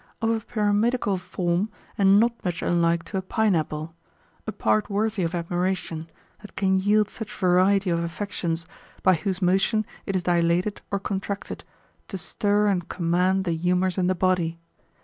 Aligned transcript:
Of 0.19 0.31
a 0.31 0.39
pyramidical 0.39 1.17
form, 1.17 1.69
and 1.95 2.19
not 2.19 2.33
much 2.43 2.63
unlike 2.63 3.03
to 3.03 3.17
a 3.17 3.21
pineapple; 3.21 3.93
a 4.47 4.51
part 4.51 4.89
worthy 4.89 5.21
of 5.21 5.35
admiration, 5.35 6.09
that 6.41 6.55
can 6.55 6.73
yield 6.79 7.11
such 7.11 7.31
variety 7.31 7.91
of 7.91 7.99
affections, 8.03 8.65
by 9.03 9.13
whose 9.13 9.43
motion 9.43 9.85
it 10.07 10.15
is 10.15 10.23
dilated 10.23 10.81
or 10.89 10.97
contracted, 10.99 11.63
to 12.07 12.17
stir 12.17 12.65
and 12.65 12.89
command 12.89 13.43
the 13.45 13.51
humours 13.51 13.95
in 13.95 14.07
the 14.07 14.15
body. 14.15 14.57